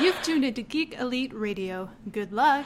[0.00, 1.90] You've tuned into Geek Elite Radio.
[2.12, 2.64] Good luck.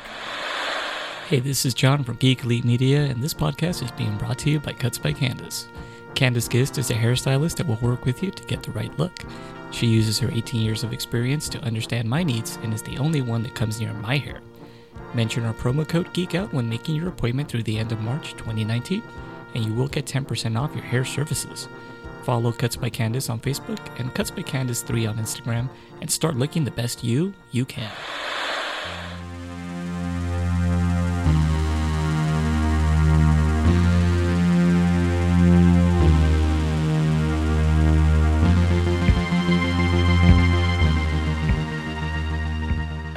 [1.28, 4.50] Hey, this is John from Geek Elite Media, and this podcast is being brought to
[4.50, 5.68] you by Cuts by Candace.
[6.14, 9.24] Candace Gist is a hairstylist that will work with you to get the right look.
[9.70, 13.22] She uses her 18 years of experience to understand my needs and is the only
[13.22, 14.40] one that comes near my hair.
[15.14, 19.02] Mention our promo code GEEKOUT when making your appointment through the end of March 2019,
[19.54, 21.68] and you will get 10% off your hair services.
[22.24, 25.68] Follow Cuts by Candace on Facebook and Cuts by Candace 3 on Instagram,
[26.00, 27.90] and start looking the best you you can.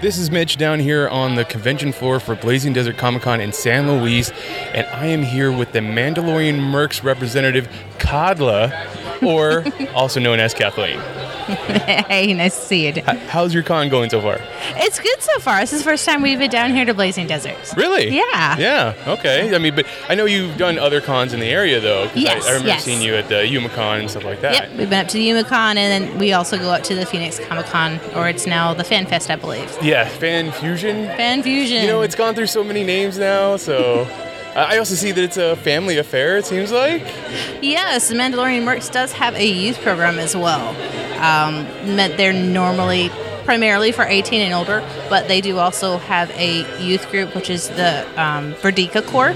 [0.04, 3.54] This is Mitch down here on the convention floor for Blazing Desert Comic Con in
[3.54, 4.32] San Luis,
[4.74, 9.64] and I am here with the Mandalorian Mercs representative, Kadla, or
[9.96, 11.00] also known as Kathleen.
[12.08, 13.02] hey, nice to see you.
[13.02, 14.38] How's your con going so far?
[14.78, 15.60] It's good so far.
[15.60, 17.76] This is the first time we've been down here to Blazing Deserts.
[17.76, 18.10] Really?
[18.10, 18.58] Yeah.
[18.58, 18.96] Yeah.
[19.08, 19.54] Okay.
[19.54, 22.10] I mean, but I know you've done other cons in the area though.
[22.16, 22.84] Yes, I, I remember yes.
[22.84, 24.54] seeing you at the YumaCon and stuff like that.
[24.54, 27.06] Yep, we've been up to the YumaCon, and then we also go up to the
[27.06, 29.76] Phoenix Comic Con, or it's now the Fan Fest, I believe.
[29.82, 30.08] Yeah.
[30.08, 31.06] Fan Fusion.
[31.08, 31.82] Fan Fusion.
[31.82, 34.08] You know, it's gone through so many names now, so.
[34.56, 36.38] I I also see that it's a family affair.
[36.38, 37.02] It seems like.
[37.62, 40.76] Yes, the Mandalorian Mercs does have a youth program as well.
[41.24, 41.64] Um,
[41.96, 43.10] meant they're normally
[43.46, 47.70] primarily for 18 and older, but they do also have a youth group, which is
[47.70, 49.34] the um, Verdika Corps,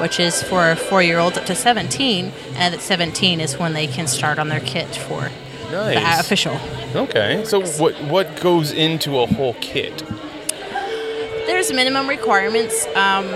[0.00, 4.38] which is for four-year-olds up to 17, and at 17 is when they can start
[4.38, 5.30] on their kit for
[5.70, 6.58] the official.
[6.94, 7.42] Okay.
[7.46, 10.02] So what what goes into a whole kit?
[11.46, 12.86] There's minimum requirements.
[12.94, 13.28] Um,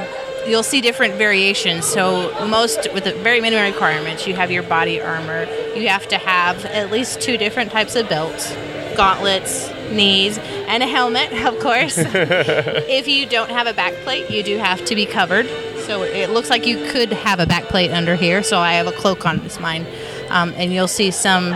[0.47, 1.87] you'll see different variations.
[1.87, 5.47] So most with the very minimum requirements, you have your body armor.
[5.77, 8.51] You have to have at least two different types of belts,
[8.97, 11.99] gauntlets, knees, and a helmet, of course.
[11.99, 15.47] if you don't have a back plate, you do have to be covered.
[15.81, 18.43] So it looks like you could have a back plate under here.
[18.43, 19.87] So I have a cloak on this mine,
[20.31, 21.55] um, and you'll see some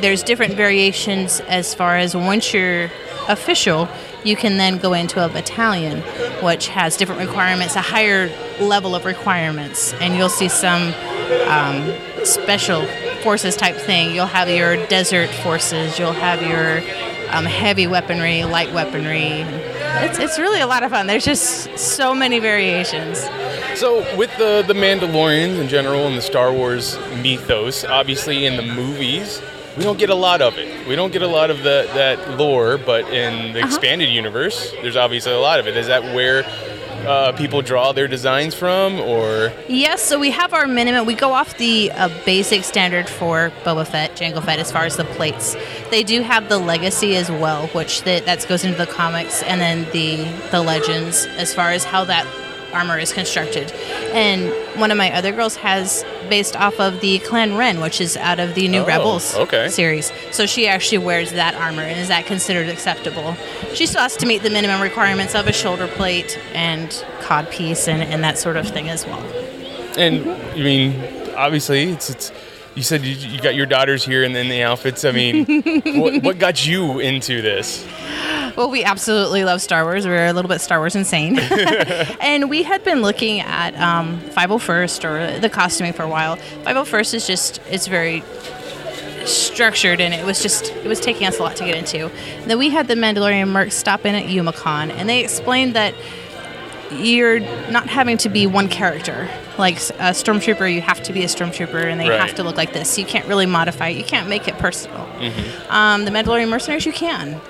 [0.00, 2.90] there's different variations as far as once you're
[3.28, 3.88] official,
[4.24, 6.00] you can then go into a battalion,
[6.42, 8.28] which has different requirements, a higher
[8.60, 10.92] level of requirements, and you'll see some
[11.48, 11.94] um,
[12.24, 12.82] special
[13.22, 14.14] forces type thing.
[14.14, 16.78] You'll have your desert forces, you'll have your
[17.34, 19.44] um, heavy weaponry, light weaponry.
[20.04, 21.06] It's, it's really a lot of fun.
[21.06, 23.18] There's just so many variations.
[23.78, 28.62] So with the the Mandalorians in general and the Star Wars mythos, obviously in the
[28.62, 29.40] movies,
[29.76, 30.86] we don't get a lot of it.
[30.86, 33.68] We don't get a lot of the that lore, but in the Uh-huh.
[33.68, 35.76] expanded universe, there's obviously a lot of it.
[35.76, 36.44] Is that where
[37.06, 41.06] uh, people draw their designs from, or Yes, so we have our minimum.
[41.06, 44.96] We go off the uh, basic standard for Boba Fett, Jango Fett, as far as
[44.96, 45.56] the plates.
[45.90, 49.84] They do have the legacy as well, which that goes into the comics, and then
[49.92, 52.26] the the legends as far as how that
[52.72, 53.72] armor is constructed.
[54.12, 54.50] And
[54.80, 58.38] one of my other girls has based off of the Clan Wren, which is out
[58.40, 59.68] of the New Oh, Rebels okay.
[59.68, 60.12] series.
[60.30, 63.36] So she actually wears that armor, and is that considered acceptable?
[63.74, 67.88] She still has to meet the minimum requirements of a shoulder plate and cod piece
[67.88, 69.22] and, and that sort of thing as well.
[69.98, 71.00] and I mean,
[71.36, 72.32] obviously it's it's.
[72.74, 75.04] You said you, you got your daughters here and then the outfits.
[75.04, 75.44] I mean,
[76.00, 77.86] what, what got you into this?
[78.56, 80.06] Well, we absolutely love Star Wars.
[80.06, 81.38] We're a little bit Star Wars insane.
[82.20, 86.36] and we had been looking at um, 501st or the costuming for a while.
[86.36, 88.22] 501st is just, it's very
[89.24, 92.06] structured and it was just, it was taking us a lot to get into.
[92.40, 95.94] And then we had the Mandalorian Mercs stop in at YumaCon and they explained that
[96.90, 97.40] you're
[97.70, 99.28] not having to be one character.
[99.58, 102.20] Like a stormtrooper, you have to be a stormtrooper, and they Right.
[102.20, 102.98] have to look like this.
[102.98, 103.96] You can't really modify it.
[103.98, 105.06] You can't make it personal.
[105.70, 107.40] Um, the Mandalorian mercenaries, you can.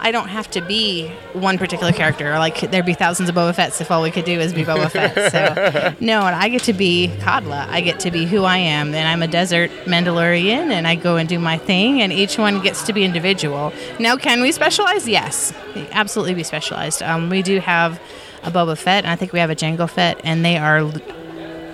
[0.00, 2.38] I don't have to be one particular character.
[2.38, 4.90] Like there'd be thousands of Boba Fett's if all we could do is be Boba
[4.92, 5.32] Fett.
[5.32, 7.68] So no, and I get to be Kadla.
[7.68, 8.94] I get to be who I am.
[8.94, 12.00] And I'm a desert Mandalorian, and I go and do my thing.
[12.00, 13.72] And each one gets to be individual.
[13.98, 15.08] Now, can we specialize?
[15.08, 15.52] Yes,
[15.92, 17.02] absolutely, be specialized.
[17.02, 18.00] Um, we do have
[18.44, 20.84] a Boba Fett, and I think we have a Jango Fett, and they are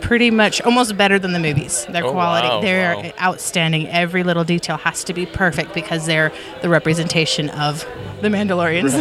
[0.05, 1.87] pretty much almost better than the movies.
[1.87, 3.13] Their Oh, quality, wow, they're wow.
[3.21, 3.89] outstanding.
[3.89, 6.31] Every little detail has to be perfect because they're
[6.61, 7.87] the representation of
[8.21, 8.95] the Mandalorians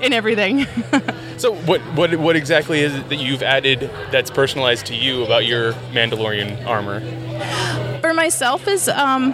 [0.02, 0.66] in everything.
[1.38, 5.46] So what what what exactly is it that you've added that's personalized to you about
[5.46, 6.98] your Mandalorian armor?
[8.00, 9.32] For myself, is um,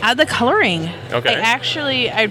[0.00, 0.88] add the coloring.
[1.12, 1.34] Okay.
[1.34, 2.30] I actually, I,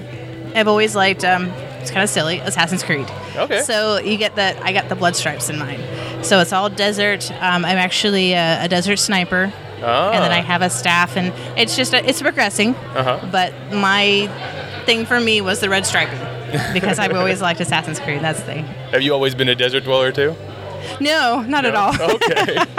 [0.55, 1.23] I've always liked.
[1.23, 1.45] Um,
[1.79, 2.39] it's kind of silly.
[2.39, 3.07] Assassin's Creed.
[3.35, 3.61] Okay.
[3.61, 5.79] So you get the I got the blood stripes in mine.
[6.23, 7.29] So it's all desert.
[7.33, 9.43] Um, I'm actually a, a desert sniper.
[9.43, 10.35] and then Ah.
[10.35, 12.73] I have a staff, and it's just a, it's progressing.
[12.75, 13.19] Uh-huh.
[13.31, 14.29] But my
[14.85, 16.19] thing for me was the red striping
[16.73, 18.21] because I've always liked Assassin's Creed.
[18.21, 18.63] That's the thing.
[18.91, 20.35] Have you always been a desert dweller too?
[21.01, 21.93] No, not at all.
[22.01, 22.57] Okay.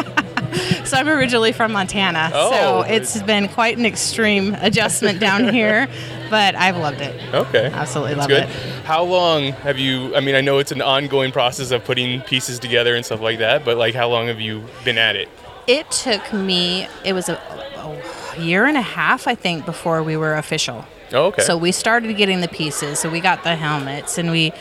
[0.85, 2.51] So I'm originally from Montana, Oh.
[2.53, 5.89] so it's been quite an extreme adjustment down here,
[6.35, 7.33] but I've loved it.
[7.33, 7.67] Okay.
[7.73, 8.49] Absolutely That's love good.
[8.51, 8.85] it.
[8.85, 10.17] How long have you?
[10.17, 13.39] I mean, I know it's an ongoing process of putting pieces together and stuff like
[13.39, 15.29] that, but like, how long have you been at it?
[15.69, 20.17] It took me, it was a, a year and a half, I think, before we
[20.17, 20.85] were official.
[21.13, 21.43] Oh, okay.
[21.43, 22.99] So we started getting the pieces.
[22.99, 24.53] So we got the helmets and we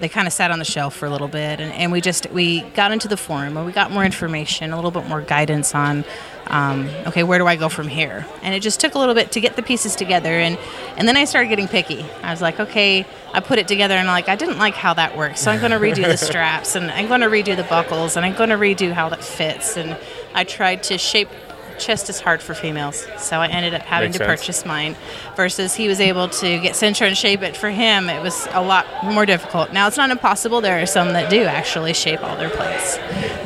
[0.00, 2.30] they kind of sat on the shelf for a little bit and, and we just
[2.30, 5.74] we got into the forum and we got more information, a little bit more guidance
[5.74, 6.04] on
[6.48, 8.26] um, okay, where do I go from here?
[8.42, 10.58] And it just took a little bit to get the pieces together and
[10.96, 12.04] and then I started getting picky.
[12.22, 14.94] I was like, okay, I put it together and I'm like I didn't like how
[14.94, 15.40] that works.
[15.40, 18.24] So I'm going to redo the straps and I'm going to redo the buckles and
[18.24, 19.96] I'm going to redo how that fits and
[20.34, 21.28] I tried to shape
[21.78, 24.40] chest is hard for females, so I ended up having Makes to sense.
[24.40, 24.96] purchase mine.
[25.36, 28.08] Versus he was able to get Sintra and shape it for him.
[28.08, 29.72] It was a lot more difficult.
[29.72, 30.60] Now it's not impossible.
[30.60, 32.98] There are some that do actually shape all their plates.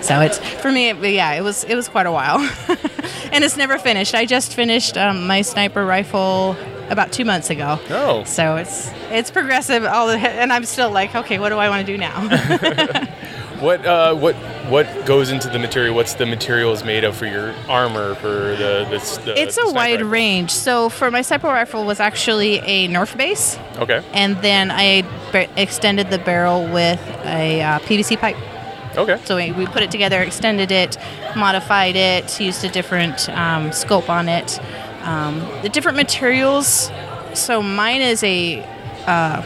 [0.07, 0.89] So it's for me.
[0.91, 2.39] It, yeah, it was it was quite a while,
[3.35, 4.15] and it's never finished.
[4.15, 6.57] I just finished um, my sniper rifle
[6.91, 7.79] about two months ago.
[7.91, 8.25] Oh.
[8.25, 9.85] So it's it's progressive.
[9.85, 13.09] All the, and I'm still like, okay, what do I want to do now?
[13.63, 14.35] What uh, what
[14.69, 15.95] what goes into the material?
[15.95, 18.27] What's the materials made of for your armor for
[18.57, 19.21] the the?
[19.25, 20.09] the it's the a wide rifle?
[20.09, 20.51] range.
[20.51, 23.57] So for my sniper rifle was actually a Nerf base.
[23.77, 24.03] Okay.
[24.13, 25.05] and then I
[25.57, 28.37] extended the barrel with a uh, PVC pipe.
[28.97, 29.19] Okay.
[29.25, 30.97] So we, we put it together, extended it,
[31.37, 34.61] modified it, used a different um, scope on it.
[35.03, 36.91] Um, the different materials.
[37.35, 38.63] So mine is a.
[39.07, 39.43] Uh,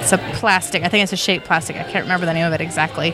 [0.00, 0.84] it's a plastic.
[0.84, 1.76] I think it's a shaped plastic.
[1.76, 3.12] I can't remember the name of it exactly.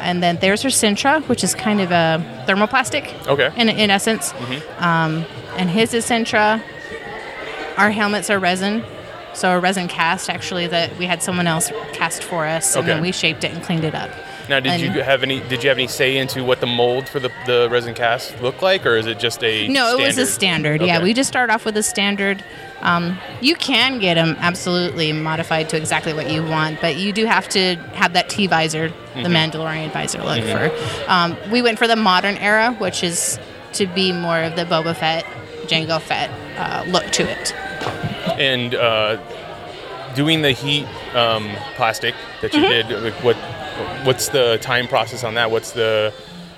[0.00, 3.26] And then there's her Sintra, which is kind of a thermoplastic.
[3.26, 3.50] Okay.
[3.56, 4.34] In, in essence.
[4.78, 5.24] Um,
[5.56, 6.62] and his is Sintra.
[7.78, 8.84] Our helmets are resin.
[9.32, 13.02] So a resin cast, actually, that we had someone else cast for us, and then
[13.02, 14.10] we shaped it and cleaned it up.
[14.48, 15.40] Now, did And- you have any?
[15.40, 18.62] Did you have any say into what the mold for the, the resin cast looked
[18.62, 19.66] like, or is it just a?
[19.68, 20.80] No, it was a standard.
[20.82, 22.44] Yeah, we just start off with a standard.
[22.80, 27.24] Um, you can get them absolutely modified to exactly what you want, but you do
[27.26, 29.22] have to have that T visor, Mm-hmm.
[29.22, 31.10] the Mandalorian visor look for.
[31.10, 33.38] Um, we went for the modern era, which is
[33.72, 35.24] to be more of the Boba Fett,
[35.66, 37.54] Jango Fett uh, look to it.
[38.38, 39.16] and uh,
[40.14, 40.84] doing the heat
[41.14, 42.88] um, plastic that you Mm-hmm.
[42.90, 43.02] did.
[43.04, 43.36] Like what?
[44.04, 45.50] What's the time process on that?
[45.50, 46.12] What's the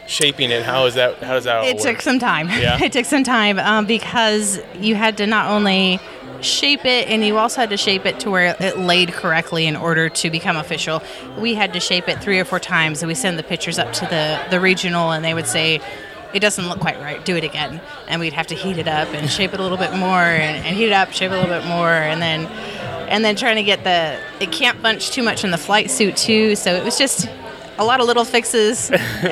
[0.07, 0.63] shaping it?
[0.63, 1.19] How is that?
[1.23, 1.65] How does that?
[1.65, 1.85] It work?
[1.85, 2.49] took some time.
[2.49, 2.79] Yeah?
[2.83, 6.01] it took some time um, because you had to not only
[6.41, 9.77] shape it and you also had to shape it to where it laid correctly in
[9.77, 11.03] order to become official.
[11.39, 13.93] We had to shape it three or four times and we send the pictures up
[13.95, 15.81] to the, the regional and they would say,
[16.35, 17.81] it doesn't look quite right, do it again.
[18.07, 20.65] And we'd have to heat it up and shape it a little bit more and,
[20.65, 22.47] and heat it up, shape it a little bit more and then
[23.09, 26.17] and then trying to get the it can't bunch too much in the flight suit
[26.17, 26.55] too.
[26.55, 27.29] So it was just
[27.79, 28.91] a lot of little fixes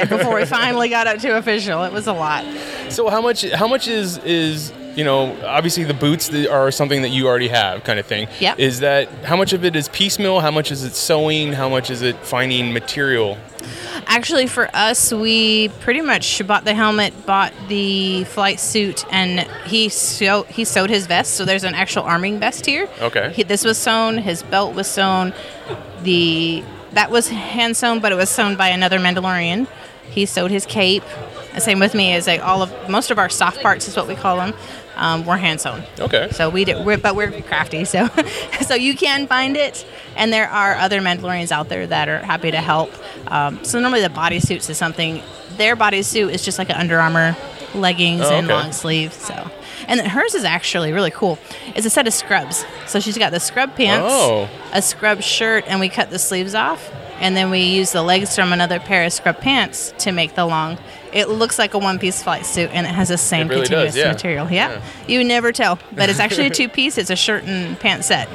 [0.08, 1.82] before we finally got up to official.
[1.84, 2.44] It was a lot.
[2.90, 3.48] So how much?
[3.50, 5.36] How much is is you know?
[5.44, 8.28] Obviously, the boots are something that you already have, kind of thing.
[8.40, 8.58] Yep.
[8.58, 10.40] Is that how much of it is piecemeal?
[10.40, 11.52] How much is it sewing?
[11.52, 13.38] How much is it finding material?
[14.16, 19.90] Actually, for us, we pretty much bought the helmet, bought the flight suit, and he
[19.90, 21.34] sew, he sewed his vest.
[21.34, 22.88] So there's an actual arming vest here.
[23.02, 23.30] Okay.
[23.34, 24.16] He, this was sewn.
[24.16, 25.34] His belt was sewn.
[26.02, 29.68] The that was hand sewn, but it was sewn by another Mandalorian.
[30.08, 31.04] He sewed his cape.
[31.52, 34.08] And same with me, is like all of most of our soft parts is what
[34.08, 34.54] we call them.
[34.96, 35.82] Um, were hand sewn.
[36.00, 36.28] Okay.
[36.30, 37.84] So we do, we're, but we're crafty.
[37.84, 38.08] So,
[38.62, 39.86] so you can find it,
[40.16, 42.90] and there are other Mandalorians out there that are happy to help.
[43.30, 45.22] Um, so normally the bodysuits is something.
[45.58, 47.36] Their bodysuit is just like an Under Armour
[47.74, 49.16] leggings Oh, and long sleeves.
[49.16, 49.50] So,
[49.86, 51.38] and hers is actually really cool.
[51.74, 52.64] It's a set of scrubs.
[52.86, 54.48] So she's got the scrub pants, Oh.
[54.72, 56.90] a scrub shirt, and we cut the sleeves off.
[57.20, 60.44] And then we use the legs from another pair of scrub pants to make the
[60.44, 60.78] long.
[61.12, 64.02] It looks like a one-piece flight suit, and it has the same really continuous does,
[64.02, 64.12] yeah.
[64.12, 64.50] material.
[64.50, 64.70] Yeah.
[64.70, 64.82] Yeah.
[65.08, 66.98] you never tell, but it's actually a two-piece.
[66.98, 68.28] It's a shirt and pants set.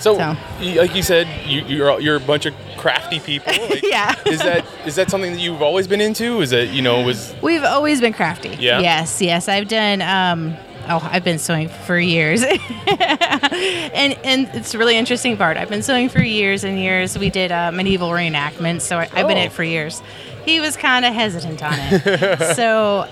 [0.00, 0.36] So, So.
[0.60, 3.52] like you said, you, you're you're a bunch of crafty people.
[3.70, 4.14] Like, Yeah.
[4.26, 6.40] is that is that something that you've always been into?
[6.40, 8.48] Is that you know was We've always been crafty.
[8.58, 8.80] Yeah?
[8.80, 9.48] Yes, yes.
[9.48, 10.02] I've done.
[10.02, 10.56] Um,
[10.88, 12.42] oh, I've been sewing for years,
[12.86, 15.56] and and it's a really interesting part.
[15.56, 17.18] I've been sewing for years and years.
[17.18, 20.02] We did uh, medieval reenactments, so I, I've been in it for years.
[20.44, 23.08] He was kind of hesitant on it, so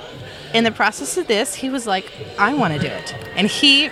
[0.54, 3.90] in the process of this, he was like, "I want to do it," and he,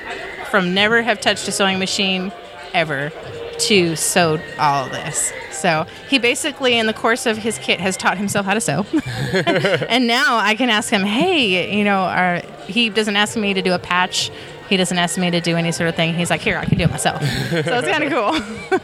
[0.51, 2.33] from never have touched a sewing machine
[2.75, 3.13] ever,
[3.59, 5.33] to sewed all this.
[5.53, 8.87] So he basically, in the course of his kit, has taught himself how to sew.
[9.33, 13.63] and now I can ask him, hey, you know, our, he doesn't ask me to
[13.63, 14.31] do a patch.
[14.69, 16.15] He doesn't ask me to do any sort of thing.
[16.15, 17.23] He's like, here, I can do it myself.
[17.51, 18.81] so it's kind of cool.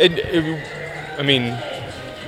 [0.00, 1.56] And uh, I mean,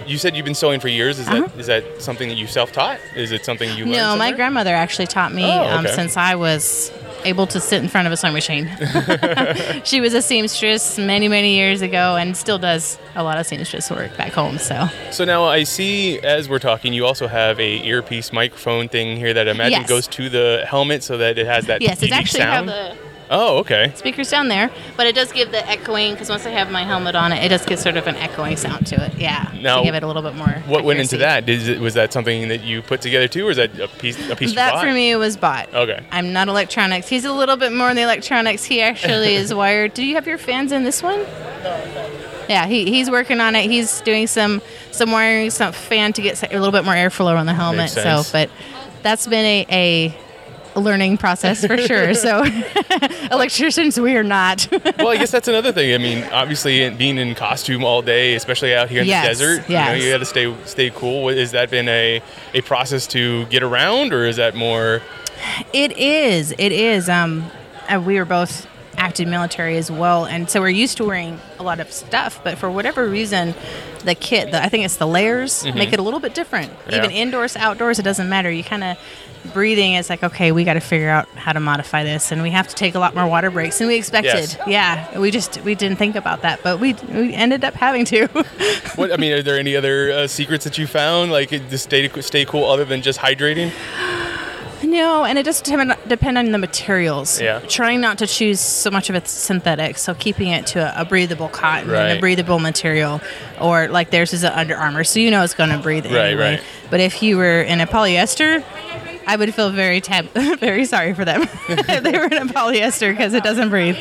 [0.06, 1.18] you said you've been sewing for years.
[1.18, 3.00] Is that is that something that you self-taught?
[3.16, 4.12] Is it something you learned Uh-huh.
[4.14, 6.92] no, my grandmother actually taught me Oh, um, since I was
[7.24, 8.66] able to sit in front of a sewing machine.
[9.84, 13.90] she was a seamstress many, many years ago and still does a lot of seamstress
[13.90, 14.58] work back home.
[14.58, 19.16] So, So now I see, as we're talking, you also have a earpiece microphone thing
[19.16, 19.88] here that I imagine Yes.
[19.88, 22.68] goes to the helmet so that it has that yes, it's actually sound.
[22.70, 23.92] have the oh, okay.
[23.94, 27.14] speakers down there, but it does give the echoing because once I have my helmet
[27.14, 29.14] on it, it does get sort of an echoing sound to it.
[29.16, 30.62] Yeah, Now, to give it a little bit more.
[30.66, 31.46] What went into that?
[31.46, 34.18] Did it, was that something that you put together too, or is that a piece
[34.28, 35.72] a piece you That for me was bought.
[35.74, 36.04] Okay.
[36.10, 37.08] I'm not electronics.
[37.08, 38.64] He's a little bit more in the electronics.
[38.64, 39.94] He actually is wired.
[39.94, 41.22] Do you have your fans in this one?
[41.62, 42.10] No.
[42.48, 43.70] Yeah, he, he's working on it.
[43.70, 47.46] He's doing some some wiring, some fan to get a little bit more airflow on
[47.46, 47.90] the helmet.
[47.90, 48.50] So, but
[49.02, 50.23] that's been a, a
[50.76, 52.14] learning process for sure.
[52.14, 52.44] So,
[53.30, 54.68] electricians, we are not.
[54.98, 55.94] well, I guess that's another thing.
[55.94, 59.68] I mean, obviously, being in costume all day, especially out here in Yes, the desert,
[59.68, 59.88] yes.
[59.88, 61.28] you know, you got to stay stay cool.
[61.28, 62.22] Has that been a,
[62.54, 65.02] a process to get around, or is that more?
[65.72, 66.52] It is.
[66.58, 67.08] It is.
[67.08, 67.50] Um,
[67.88, 68.66] uh, we were both
[69.04, 72.40] active military as well, and so we're used to wearing a lot of stuff.
[72.42, 73.54] But for whatever reason,
[74.04, 76.72] the kit, the, I think it's the layers, make it a little bit different.
[76.88, 76.96] Yeah.
[76.98, 78.50] Even indoors, outdoors, it doesn't matter.
[78.50, 78.96] You kind of
[79.52, 79.92] breathing.
[79.92, 82.66] It's like okay, we got to figure out how to modify this, and we have
[82.68, 84.56] to take a lot more water breaks than we expected.
[84.56, 84.58] Yes.
[84.66, 88.28] Yeah, we just we didn't think about that, but we we ended up having to.
[88.94, 92.08] What I mean, are there any other uh, secrets that you found, like to stay
[92.20, 93.72] stay cool, other than just hydrating?
[94.84, 97.40] No, and it does depend, depend on the materials.
[97.40, 97.60] Yeah.
[97.60, 101.04] Trying not to choose so much of it synthetic, so keeping it to a, a
[101.04, 103.20] breathable cotton and a breathable material,
[103.60, 106.14] or like theirs is an Under Armour, so you know it's going to breathe Right,
[106.32, 106.50] anyway.
[106.56, 106.62] right.
[106.90, 108.62] But if you were in a polyester,
[109.26, 113.10] I would feel very tab- very sorry for them if they were in a polyester
[113.12, 113.96] because it doesn't breathe.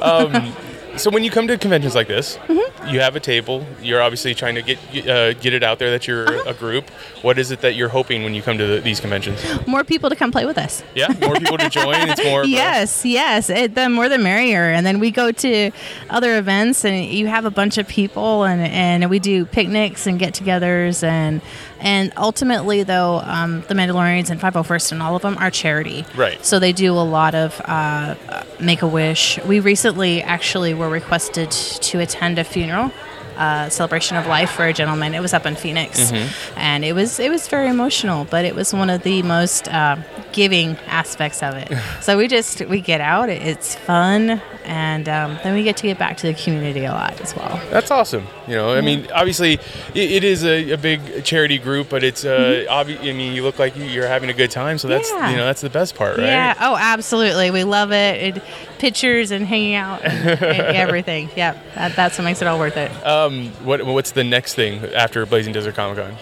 [0.00, 0.54] Um,
[0.96, 2.88] So when you come to conventions like this, Mm-hmm.
[2.88, 3.64] you have a table.
[3.82, 6.50] You're obviously trying to get uh, get it out there that you're Uh-huh.
[6.50, 6.90] a group.
[7.22, 9.40] What is it that you're hoping when you come to the, these conventions?
[9.66, 10.82] More people to come play with us.
[10.94, 11.94] Yeah, more people to join.
[12.10, 12.44] It's more.
[12.44, 13.48] yes, yes.
[13.50, 14.64] It, the more the merrier.
[14.70, 15.70] And then we go to
[16.10, 20.18] other events, and you have a bunch of people, and, and we do picnics and
[20.18, 21.40] get-togethers, and
[21.82, 26.06] and ultimately, though, um, the Mandalorians and 501st and all of them are charity.
[26.16, 26.42] Right.
[26.44, 28.14] So they do a lot of uh,
[28.60, 29.38] Make a Wish.
[29.44, 32.92] We recently actually were requested to attend a funeral.
[33.36, 35.14] Uh, celebration of life for a gentleman.
[35.14, 36.12] It was up in Phoenix,
[36.56, 38.24] and it was it was very emotional.
[38.26, 39.96] But it was one of the most uh,
[40.32, 41.72] giving aspects of it.
[42.02, 43.30] so we just we get out.
[43.30, 47.20] It's fun, and um, then we get to get back to the community a lot
[47.20, 47.58] as well.
[47.70, 48.26] That's awesome.
[48.46, 49.54] You know, I mean, obviously,
[49.94, 53.42] it, it is a, a big charity group, but it's uh, obvi- I mean, you
[53.42, 55.22] look like you- you're having a good time, so that's Mm-hmm.
[55.22, 55.30] Yeah.
[55.30, 56.26] you know that's the best part, right?
[56.26, 56.54] Yeah.
[56.60, 57.50] Oh, absolutely.
[57.50, 58.36] We love it.
[58.36, 58.42] it
[58.82, 60.42] pictures and hanging out and, and
[60.76, 61.30] everything.
[61.36, 61.56] Yep.
[61.76, 62.90] That, that's what makes it all worth it.
[63.06, 66.16] Um, what what's the next thing after Blazing Desert Comic Con?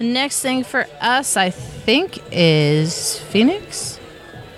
[0.00, 4.00] Next thing for us, I think, is Phoenix.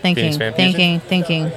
[0.01, 0.55] Thinking, Phoenix Fusion?
[0.55, 1.53] thinking, thinking.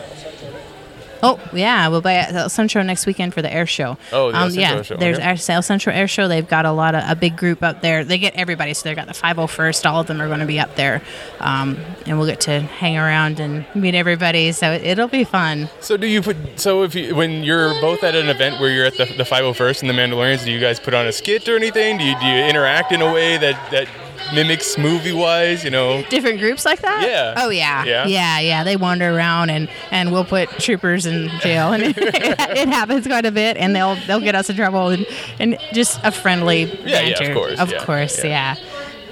[1.24, 3.92] Oh yeah, we'll be at El Centro next weekend for the air show.
[3.92, 5.54] Um, Oh, the Centro yeah, show, there's okay.
[5.54, 6.28] El Centro Air Show.
[6.28, 8.04] They've got a lot of a big group up there.
[8.04, 9.90] They get everybody, so they've got the 501st.
[9.90, 11.02] All of them are going to be up there,
[11.40, 14.52] um, and we'll get to hang around and meet everybody.
[14.52, 15.70] So it, it'll be fun.
[15.82, 18.86] So do you put so if you when you're both at an event where you're
[18.86, 21.56] at the the 501st and the Mandalorians, do you guys put on a skit or
[21.56, 21.98] anything?
[21.98, 23.88] Do you do you interact in a way that that
[24.34, 25.64] mimics movie wise?
[25.64, 26.04] You know.
[26.10, 27.04] different groups like that?
[27.08, 27.34] Yeah.
[27.38, 27.84] Oh yeah.
[27.86, 28.06] Yeah?
[28.08, 28.64] Yeah, yeah.
[28.64, 33.26] They wander around and and we'll put troopers in jail and it, it happens quite
[33.26, 35.06] a bit and they'll they'll get us in trouble and,
[35.40, 38.56] and just a friendly Yeah, yeah, of course, Of yeah, course, yeah.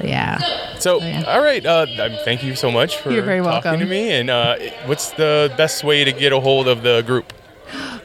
[0.03, 0.39] yeah.
[0.79, 1.23] So, yeah.
[1.23, 1.65] all right.
[1.65, 3.79] Uh, um, thank you so much for You're very talking welcome.
[3.79, 4.11] to me.
[4.11, 7.33] And uh, what's the best way to get a hold of the group?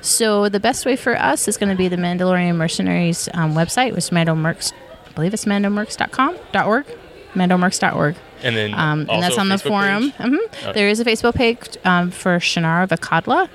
[0.00, 3.90] So the best way for us is going to be the Mandalorian Mercenaries um, website,
[3.90, 4.72] which is Mandomercs,
[5.10, 6.86] I believe it's mandomercs.com, dot .org,
[7.34, 8.16] mandomercs.org.
[8.42, 10.12] And then Um, and that's on the forum.
[10.12, 10.28] page?
[10.28, 10.72] hmm Okay.
[10.72, 13.48] There is a Facebook page um, for Shannara Vakadla.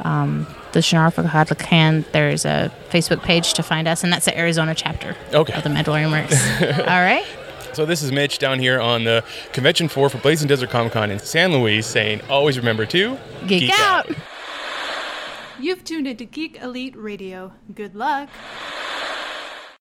[0.00, 2.04] Um, the Shannara Vakadla can.
[2.12, 5.54] There's a Facebook page to find us, and that's the Arizona chapter Okay.
[5.54, 6.78] of the Mandalorian Mercs.
[6.78, 7.24] All right.
[7.72, 11.10] So this is Mitch down here on the convention floor for Blazing Desert Comic Con
[11.10, 14.08] in San Luis, saying always remember to Geek, out.
[15.60, 17.52] You've tuned into Geek Elite Radio.
[17.74, 18.28] Good luck.